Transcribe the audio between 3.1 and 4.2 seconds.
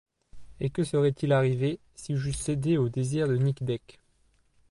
de Nic Deck?...